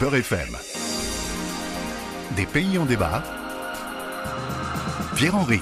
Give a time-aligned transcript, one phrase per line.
[0.00, 0.56] Beurre FM.
[2.36, 3.22] Des pays en débat.
[5.16, 5.60] Pierre-Henri.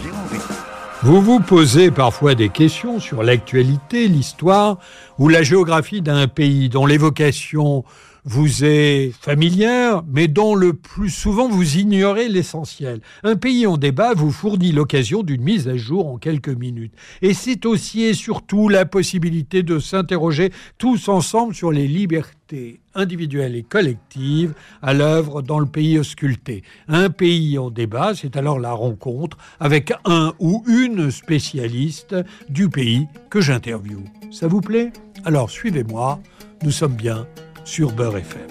[1.03, 4.79] Vous vous posez parfois des questions sur l'actualité, l'histoire
[5.19, 7.85] ou la géographie d'un pays dont l'évocation
[8.27, 13.01] vous est familière, mais dont le plus souvent vous ignorez l'essentiel.
[13.23, 16.93] Un pays en débat vous fournit l'occasion d'une mise à jour en quelques minutes.
[17.23, 23.55] Et c'est aussi et surtout la possibilité de s'interroger tous ensemble sur les libertés individuelles
[23.55, 26.65] et collectives à l'œuvre dans le pays ausculté.
[26.89, 32.17] Un pays en débat, c'est alors la rencontre avec un ou une spécialiste
[32.49, 34.03] du pays que j'interviewe.
[34.33, 34.93] Ça vous plaît?
[35.25, 36.21] Alors suivez-moi,
[36.65, 37.29] nous sommes bien
[37.67, 38.43] sur Beurre FM.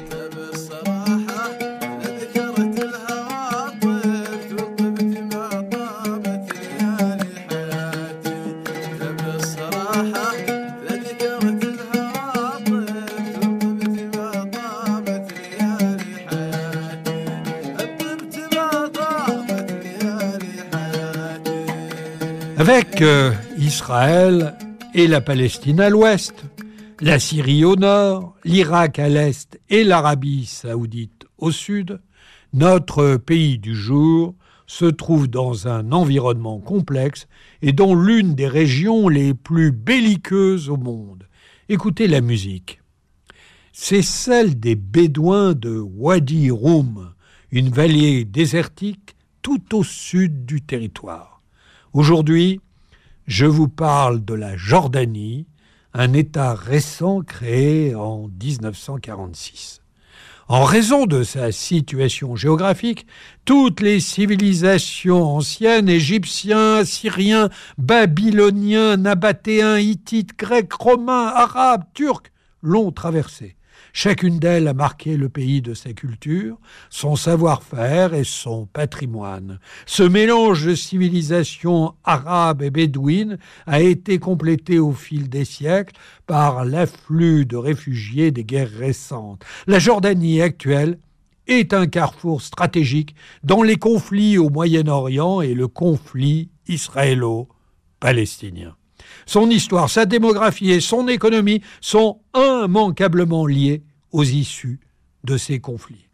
[22.57, 24.55] Avec euh, Israël
[24.93, 26.33] et la Palestine à l'ouest,
[27.01, 31.99] la Syrie au nord, l'Irak à l'est et l'Arabie saoudite au sud,
[32.53, 37.27] notre pays du jour se trouve dans un environnement complexe
[37.61, 41.27] et dont l'une des régions les plus belliqueuses au monde.
[41.67, 42.81] Écoutez la musique.
[43.73, 47.13] C'est celle des Bédouins de Wadi Rum,
[47.51, 51.41] une vallée désertique tout au sud du territoire.
[51.91, 52.61] Aujourd'hui,
[53.27, 55.45] je vous parle de la Jordanie,
[55.97, 59.81] un État récent créé en 1946.
[60.49, 63.07] En raison de sa situation géographique,
[63.45, 73.55] toutes les civilisations anciennes, égyptiens, assyriens, babyloniens, nabatéens, hittites, grecs, romains, arabes, turcs, l'ont traversé.
[73.97, 76.57] Chacune d'elles a marqué le pays de sa culture,
[76.89, 79.57] son savoir-faire et son patrimoine.
[79.85, 85.95] Ce mélange de civilisations arabes et bédouines a été complété au fil des siècles
[86.27, 89.45] par l'afflux de réfugiés des guerres récentes.
[89.65, 90.99] La Jordanie actuelle
[91.47, 98.75] est un carrefour stratégique dans les conflits au Moyen-Orient et le conflit israélo-palestinien.
[99.25, 104.79] Son histoire, sa démographie et son économie sont immanquablement liées aux issues
[105.23, 106.07] de ces conflits.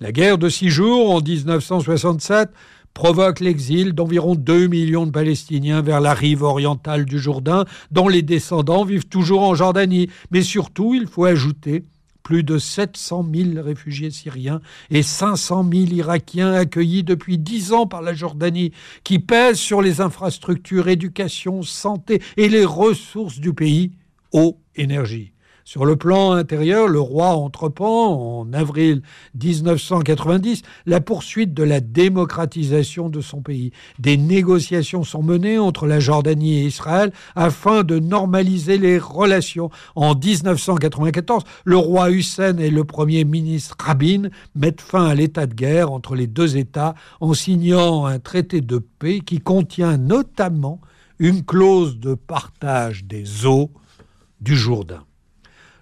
[0.00, 2.50] La guerre de six jours en 1967
[2.94, 8.22] provoque l'exil d'environ 2 millions de Palestiniens vers la rive orientale du Jourdain, dont les
[8.22, 10.10] descendants vivent toujours en Jordanie.
[10.30, 11.84] Mais surtout, il faut ajouter
[12.22, 14.60] plus de 700 000 réfugiés syriens
[14.90, 18.72] et 500 000 Irakiens accueillis depuis dix ans par la Jordanie,
[19.04, 23.92] qui pèsent sur les infrastructures, éducation, santé et les ressources du pays,
[24.32, 25.32] eau, énergie.
[25.64, 29.02] Sur le plan intérieur, le roi entreprend, en avril
[29.40, 33.70] 1990, la poursuite de la démocratisation de son pays.
[33.98, 39.70] Des négociations sont menées entre la Jordanie et Israël afin de normaliser les relations.
[39.94, 45.54] En 1994, le roi Hussein et le premier ministre Rabin mettent fin à l'état de
[45.54, 50.80] guerre entre les deux États en signant un traité de paix qui contient notamment
[51.18, 53.70] une clause de partage des eaux
[54.40, 55.04] du Jourdain.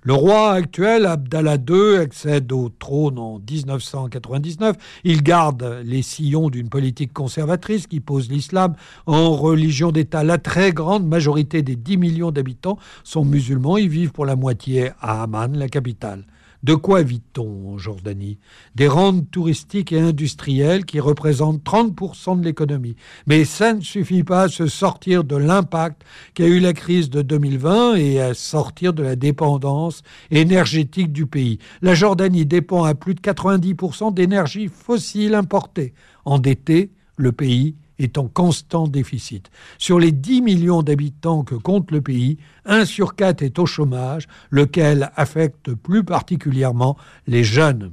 [0.03, 4.77] Le roi actuel, Abdallah II, accède au trône en 1999.
[5.05, 10.25] Il garde les sillons d'une politique conservatrice qui pose l'islam en religion d'État.
[10.25, 13.77] La très grande majorité des 10 millions d'habitants sont musulmans.
[13.77, 16.25] Ils vivent pour la moitié à Amman, la capitale.
[16.62, 18.38] De quoi vit-on en Jordanie?
[18.75, 22.97] Des rentes touristiques et industrielles qui représentent 30% de l'économie.
[23.26, 26.03] Mais ça ne suffit pas à se sortir de l'impact
[26.34, 31.59] qu'a eu la crise de 2020 et à sortir de la dépendance énergétique du pays.
[31.81, 35.94] La Jordanie dépend à plus de 90% d'énergie fossile importée.
[36.26, 39.50] Endetté, le pays est en constant déficit.
[39.78, 44.27] Sur les 10 millions d'habitants que compte le pays, 1 sur 4 est au chômage,
[44.50, 47.93] lequel affecte plus particulièrement les jeunes.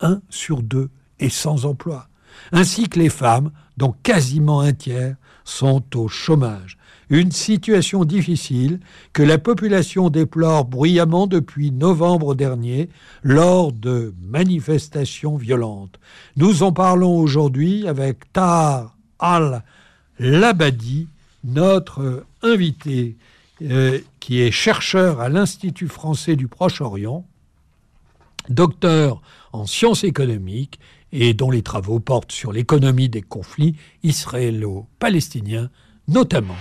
[0.00, 0.88] 1 sur 2
[1.18, 2.08] est sans emploi,
[2.52, 6.78] ainsi que les femmes, dont quasiment un tiers sont au chômage.
[7.08, 8.78] Une situation difficile
[9.12, 12.88] que la population déplore bruyamment depuis novembre dernier
[13.24, 15.98] lors de manifestations violentes.
[16.36, 21.08] Nous en parlons aujourd'hui avec Tahar Al-Labadi,
[21.44, 23.16] notre invité,
[23.62, 27.24] euh, qui est chercheur à l'Institut français du Proche-Orient,
[28.48, 29.22] docteur
[29.52, 30.80] en sciences économiques
[31.12, 35.70] et dont les travaux portent sur l'économie des conflits israélo-palestiniens
[36.08, 36.56] notamment.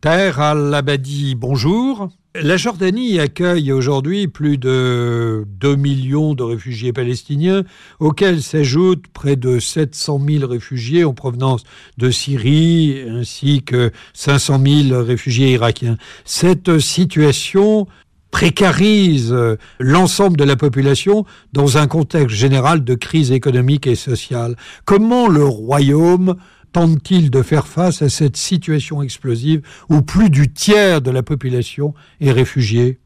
[0.00, 2.10] Terre Al-Labadi, bonjour.
[2.42, 7.64] La Jordanie accueille aujourd'hui plus de 2 millions de réfugiés palestiniens,
[7.98, 11.62] auxquels s'ajoutent près de 700 000 réfugiés en provenance
[11.96, 14.60] de Syrie, ainsi que 500
[14.90, 15.96] 000 réfugiés irakiens.
[16.24, 17.86] Cette situation
[18.30, 19.34] précarise
[19.78, 21.24] l'ensemble de la population
[21.54, 24.56] dans un contexte général de crise économique et sociale.
[24.84, 26.36] Comment le royaume
[26.76, 31.94] tente-t-il de faire face à cette situation explosive où plus du tiers de la population
[32.20, 32.98] est réfugiée?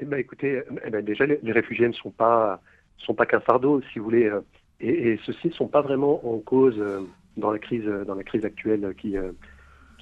[0.00, 2.62] Eh ben, Écoutez, eh ben, déjà, les, réfugiés ne sont pas,
[2.96, 4.40] sont pas qu'un fardeau, si vous voulez, euh,
[4.80, 7.00] et, ceux-ci ne sont pas vraiment en cause euh,
[7.36, 9.32] dans la crise, dans la crise actuelle qui, euh,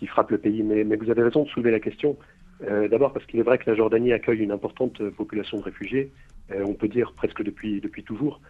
[0.06, 0.62] frappe le pays.
[0.62, 2.16] Mais, mais vous avez raison de soulever la question.
[2.60, 6.10] D'abord parce qu'il est vrai que la Jordanie accueille une importante population de réfugiés,
[6.54, 8.40] on peut dire presque depuis, depuis toujours.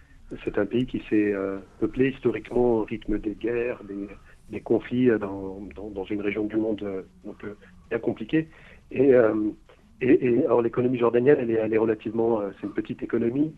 [0.45, 1.35] C'est un pays qui s'est
[1.81, 4.07] peuplé historiquement au rythme des guerres, des,
[4.51, 7.57] des conflits euh, dans, dans, une région du monde euh, donc, euh,
[7.91, 8.49] bien compliquée.
[8.93, 9.13] Et,
[10.01, 13.53] et, alors l'économie jordanienne, elle est, elle est relativement, c'est une petite économie,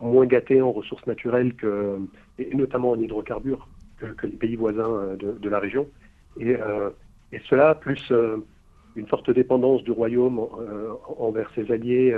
[0.00, 1.98] moins gâtée en ressources naturelles que,
[2.38, 3.66] et notamment en hydrocarbures
[3.98, 5.88] que, les pays voisins de, la région.
[6.38, 6.56] Et,
[7.32, 8.12] et cela, plus
[8.94, 10.38] une forte dépendance du royaume
[11.18, 12.16] envers ses alliés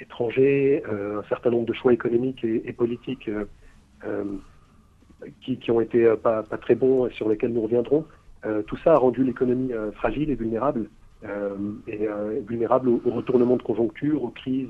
[0.00, 3.28] étrangers, un certain nombre de choix économiques et politiques
[5.40, 8.04] qui, ont été euh, pas, très bons et sur lesquels nous reviendrons.
[8.46, 10.88] Euh, tout ça a rendu l'économie euh, fragile et vulnérable,
[11.88, 12.08] et
[12.46, 14.68] vulnérable au, retournement de conjoncture, aux crises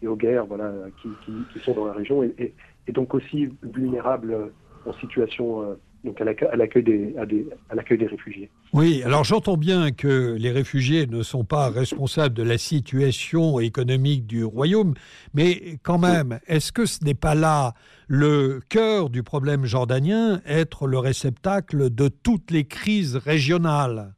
[0.00, 0.72] et aux guerres voilà,
[1.02, 2.54] qui, sont dans la région, et,
[2.88, 4.50] donc aussi vulnérable
[4.86, 7.14] en situation donc à l'accueil des,
[7.70, 8.50] à l'accueil des réfugiés.
[8.72, 14.26] Oui, alors j'entends bien que les réfugiés ne sont pas responsables de la situation économique
[14.26, 14.94] du royaume,
[15.32, 17.72] mais quand même, est-ce que ce n'est pas là
[18.06, 24.12] le cœur du problème jordanien, être le réceptacle de toutes les crises régionales?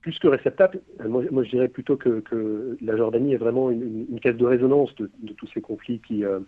[0.00, 2.22] Plus que réceptacle, moi, je dirais plutôt que,
[2.80, 6.40] la Jordanie est vraiment une, caisse de résonance de, tous ces conflits qui, euh,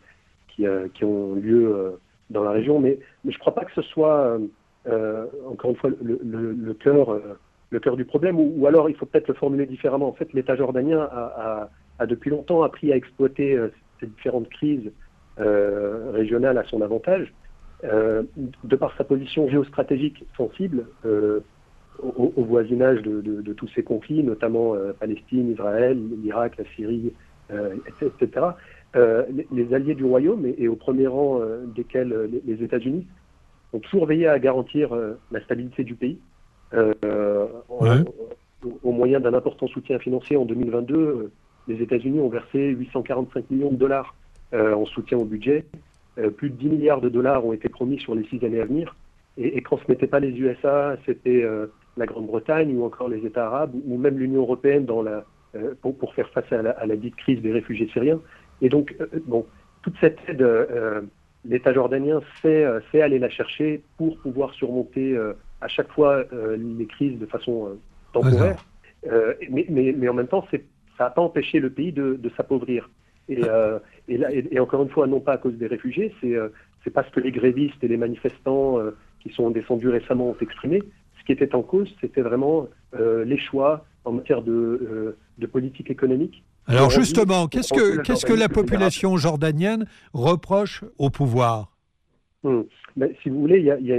[0.61, 1.91] euh, qui, ont lieu euh,
[2.31, 4.39] dans la région, mais, je ne crois pas que ce soit,
[4.89, 9.35] euh, encore une fois, le, euh, cœur du problème, ou, alors il faut peut-être le
[9.35, 10.09] formuler différemment.
[10.09, 11.69] En fait, l'État jordanien a,
[12.07, 13.69] depuis longtemps appris à exploiter euh,
[14.01, 14.91] ces différentes crises
[15.39, 17.33] régionales à son avantage,
[17.83, 20.85] de par sa position géostratégique sensible
[21.99, 27.13] au, voisinage de, tous ces conflits, notamment Palestine, Israël, l'Irak, la Syrie,
[28.03, 28.47] etc.
[28.94, 33.06] Euh, les, alliés du royaume, et, au premier rang euh, desquels euh, les, États-Unis,
[33.73, 34.94] ont toujours veillé à garantir
[35.31, 36.19] la stabilité du pays.
[36.75, 41.31] au, moyen d'un important soutien financier en 2022,
[41.69, 44.15] les États-Unis ont versé 845 millions de dollars
[44.53, 45.65] en soutien au budget.
[46.37, 48.95] plus de 10 milliards de dollars ont été promis sur les six années à venir.
[49.38, 51.43] Et, quand ce n'était pas les USA, c'était
[51.97, 55.25] la Grande-Bretagne ou encore les États arabes ou même l'Union européenne dans la,
[55.81, 58.21] pour, faire face à la, à la dite crise des réfugiés syriens.
[58.62, 59.44] Et donc, euh, bon,
[59.82, 61.03] toute cette aide, euh,
[61.44, 65.19] l'État jordanien sait, euh, sait, aller la chercher pour pouvoir surmonter
[65.61, 66.25] à chaque fois
[66.56, 67.76] les crises de façon
[68.12, 68.64] temporaire.
[69.50, 70.47] Mais, mais, mais, en même temps,
[70.97, 72.88] ça n'a pas empêché le pays de, de s'appauvrir.
[73.29, 73.41] Et,
[74.09, 77.20] et, là, et, encore une fois, non pas à cause des réfugiés, c'est parce que
[77.20, 78.79] les grévistes et les manifestants
[79.20, 80.82] qui sont descendus récemment ont exprimé.
[81.19, 86.44] Ce qui était en cause, c'était vraiment les choix en matière de, de politique économique
[86.67, 91.73] alors justement, qu'est-ce que, qu'est-ce que la population jordanienne reproche au pouvoir?
[92.42, 92.62] Hmm.
[92.97, 93.99] ben, Si vous voulez, il y a,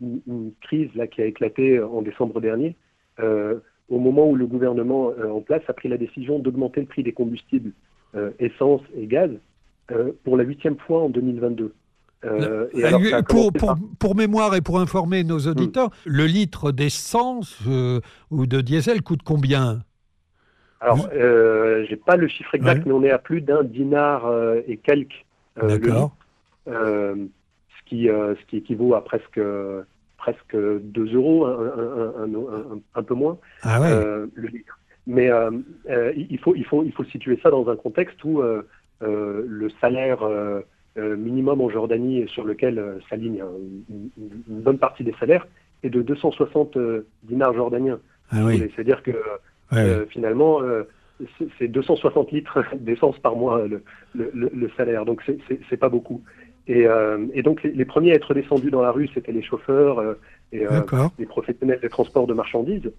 [0.00, 2.76] une, crise là, qui a éclaté en décembre dernier,
[3.20, 6.86] euh, au moment où le gouvernement euh, en place a pris la décision d'augmenter le
[6.86, 7.72] prix des combustibles,
[8.14, 9.30] euh, essence et gaz,
[10.22, 11.74] pour la huitième fois en 2022.
[12.22, 12.28] Et
[13.28, 16.10] pour, pour, pour, mémoire et pour informer nos auditeurs, hmm.
[16.10, 17.58] le litre d'essence
[18.30, 19.82] ou de diesel coûte combien?
[20.80, 24.60] Alors, euh, j'ai pas le chiffre exact, mais on est à plus d'un dinar euh,
[24.66, 25.26] et quelques
[25.62, 26.16] euh, D'accord.
[26.68, 27.14] Euh,
[27.68, 29.40] ce, qui, ce qui équivaut à presque,
[30.16, 33.90] presque 2 euros, un, peu moins, ah ouais.
[34.34, 34.78] le litre.
[35.06, 35.30] Mais
[36.16, 38.40] il, faut, il, faut, il faut situer ça dans un contexte où
[39.00, 40.20] le salaire
[40.96, 43.42] minimum en Jordanie, sur lequel s'aligne
[43.88, 45.46] une, une, bonne partie des salaires,
[45.82, 46.78] est de 260
[47.24, 47.98] dinars jordaniens.
[48.30, 48.70] Ah oui.
[48.76, 49.12] C'est-à-dire que
[49.72, 50.84] euh, finalement, euh,
[51.58, 53.62] c'est 260 litres d'essence par mois
[54.14, 55.22] le, salaire, donc
[55.68, 56.22] c'est pas beaucoup.
[56.66, 60.16] Et, euh, donc les, premiers à être descendus dans la rue, c'était les chauffeurs
[60.52, 60.66] et
[61.18, 62.90] les professionnels des transports de marchandises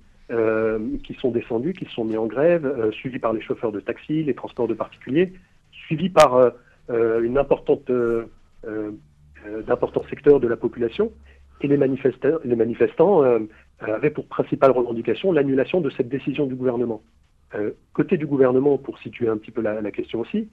[1.04, 4.24] qui sont descendus, qui se sont mis en grève, suivis par les chauffeurs de taxi,
[4.24, 5.34] les transports de particuliers,
[5.72, 6.52] suivis par
[6.90, 7.92] une importante
[9.68, 11.12] d'importants secteurs de la population.
[11.64, 12.40] Et les manifestants
[13.82, 17.02] avait pour principale revendication l'annulation de cette décision du gouvernement.
[17.94, 20.48] côté du gouvernement, pour situer un petit peu la, question aussi,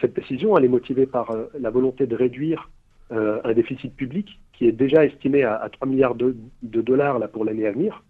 [0.00, 2.70] cette décision, elle est motivée par la volonté de réduire
[3.10, 7.44] un déficit public qui est déjà estimé à, à 3 milliards de, dollars là, pour
[7.44, 8.02] l'année à venir.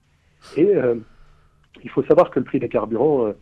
[0.56, 0.72] Et
[1.82, 3.34] il faut savoir que le prix des carburants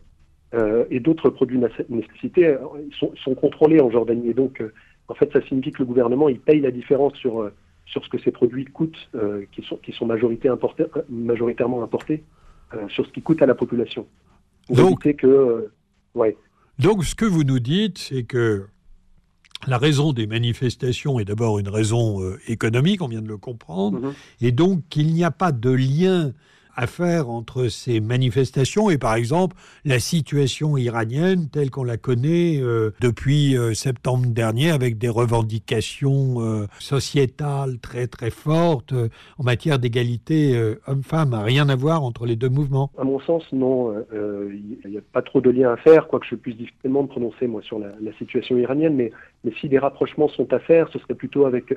[0.53, 2.57] euh, et d'autres produits de euh,
[2.99, 4.29] sont, sont, contrôlés en Jordanie.
[4.29, 4.71] Et donc, euh,
[5.07, 7.49] en fait, ça signifie que le gouvernement il paye la différence sur,
[7.93, 9.09] sur ce que ces produits coûtent,
[9.51, 12.23] qui sont, qui sont majorité importés, majoritairement importés,
[12.89, 14.07] sur ce qui coûte à la population.
[14.69, 15.69] donc, que,
[16.15, 16.35] ouais.
[16.79, 18.65] donc, ce que vous nous dites, c'est que
[19.67, 24.47] la raison des manifestations est d'abord une raison économique, on vient de le comprendre, mm-hmm.
[24.47, 26.33] et donc qu'il n'y a pas de lien
[26.75, 32.59] à faire entre ces manifestations et par exemple la situation iranienne telle qu'on la connaît
[32.61, 38.93] euh, depuis euh, septembre dernier avec des revendications euh, sociétales très très fortes
[39.37, 41.33] en matière d'égalité homme-femme.
[41.33, 43.93] Rien à voir entre les deux mouvements À mon sens, non.
[44.13, 47.47] Il n'y a pas trop de lien à faire, quoique je puisse difficilement me prononcer
[47.47, 49.11] moi sur la, la situation iranienne, mais,
[49.43, 51.73] mais si des rapprochements sont à faire, ce serait plutôt avec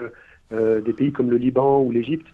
[0.51, 2.27] des pays comme le Liban ou l'Égypte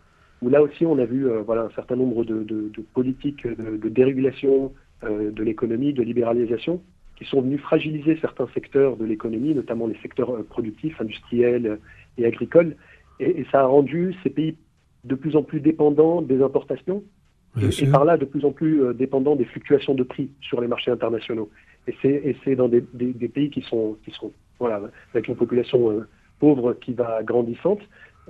[0.42, 3.46] où là aussi on a vu euh, voilà, un certain nombre de, de, de politiques
[3.46, 4.72] de, de dérégulation
[5.04, 6.82] euh, de l'économie, de libéralisation,
[7.16, 11.78] qui sont venus fragiliser certains secteurs de l'économie, notamment les secteurs euh, productifs, industriels
[12.18, 12.76] et agricoles.
[13.20, 14.56] Et, et, ça a rendu ces pays
[15.04, 17.02] de plus en plus dépendants des importations
[17.60, 20.60] et, et, par là de plus en plus euh, dépendants des fluctuations de prix sur
[20.60, 21.50] les marchés internationaux.
[21.88, 24.30] Et c'est dans des, des, des, pays qui sont, qui sont
[24.60, 24.80] voilà,
[25.12, 26.06] avec une population euh,
[26.38, 27.80] pauvre qui va grandissante,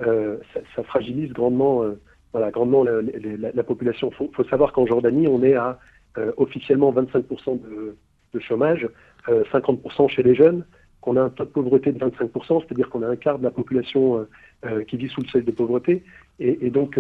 [0.01, 0.39] euh,
[0.75, 2.01] ça, fragilise grandement, euh,
[2.33, 4.11] voilà, grandement la, la, la population.
[4.21, 5.79] Il faut, savoir qu'en Jordanie, on est à
[6.19, 8.89] euh, officiellement 25% de, chômage,
[9.29, 10.65] 50% chez les jeunes,
[11.03, 13.51] qu'on a un taux de pauvreté de 25%, c'est-à-dire qu'on a un quart de la
[13.51, 14.27] population
[14.89, 16.03] qui vit sous le seuil de pauvreté.
[16.39, 16.99] Et, donc,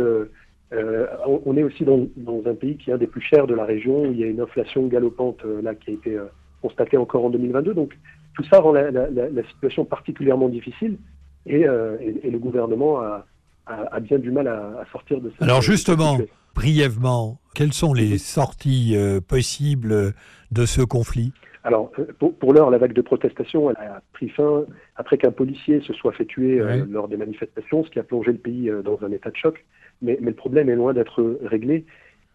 [0.70, 4.02] on est aussi dans, un pays qui est un des plus chers de la région,
[4.02, 6.18] où il y a une inflation galopante là qui a été
[6.60, 7.72] constatée encore en 2022.
[7.72, 7.96] Donc,
[8.34, 10.98] tout ça rend la situation particulièrement difficile.
[11.46, 13.26] Et, euh, et, et, le gouvernement a,
[13.66, 17.72] a, a, bien du mal à, à sortir de cette Alors justement, cette brièvement, quelles
[17.72, 20.14] sont les sorties euh, possibles
[20.50, 21.32] de ce conflit?
[21.64, 24.64] Alors, euh, pour, pour l'heure, la vague de protestation elle a pris fin
[24.96, 26.84] après qu'un policier se soit fait tuer oui.
[26.88, 29.64] lors des manifestations, ce qui a plongé le pays dans un état de choc.
[30.00, 31.84] Mais, mais le problème est loin d'être réglé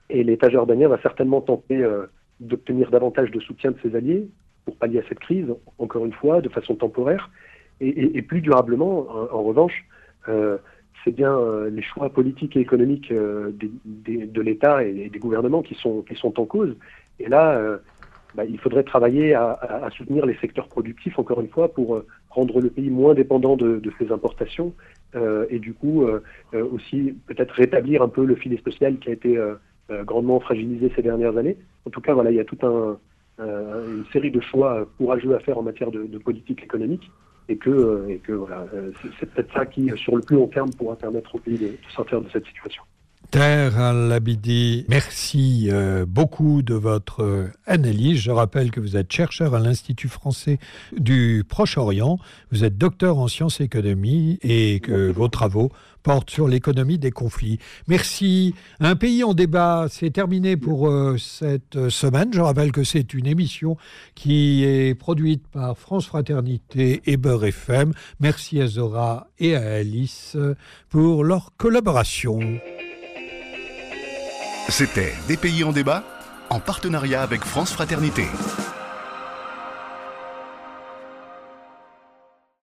[0.10, 1.86] et l'État jordanien va certainement tenter
[2.40, 4.30] d'obtenir davantage de soutien de ses alliés
[4.66, 5.48] pour pallier à cette crise,
[5.78, 7.30] encore une fois, de façon temporaire.
[7.80, 9.86] Et, plus durablement, en, revanche,
[10.28, 10.58] euh,
[11.04, 13.52] c'est bien euh, les choix politiques et économiques euh,
[13.86, 16.76] des, de l'État et des gouvernements qui sont, en cause.
[17.20, 17.80] Et là,
[18.36, 22.70] bah, il faudrait travailler à, soutenir les secteurs productifs, encore une fois, pour rendre le
[22.70, 24.74] pays moins dépendant de, de ses importations
[25.50, 26.06] et du coup
[26.54, 29.40] aussi peut-être rétablir un peu le filet social qui a été
[30.04, 31.58] grandement fragilisé ces dernières années.
[31.88, 33.00] En tout cas, voilà, il y a tout un,
[33.40, 37.10] euh, une série de choix courageux à faire en matière de politique économique
[37.50, 40.48] et que, euh, et que voilà, euh, c'est peut-être ça qui, sur le plus long
[40.48, 42.84] terme, pourra permettre au pays de sortir de cette situation.
[43.30, 48.20] Terre Al-Abidi, merci euh, beaucoup de votre euh, analyse.
[48.20, 50.60] Je rappelle que vous êtes chercheur à l'Institut français
[50.96, 52.20] du Proche-Orient,
[52.52, 55.72] vous êtes docteur en sciences économie et que vos travaux
[56.04, 57.60] portent sur l'économie des conflits.
[57.90, 58.56] Merci.
[58.80, 62.32] Un pays en débat, c'est terminé pour euh, cette semaine.
[62.32, 63.76] Je rappelle que c'est une émission
[64.16, 67.92] qui est produite par France Fraternité et Beurre FM.
[68.22, 70.38] Merci à Zora et à Alice
[70.90, 72.40] pour leur collaboration.
[74.70, 76.04] C'était Des pays en débat
[76.50, 78.26] en partenariat avec France Fraternité.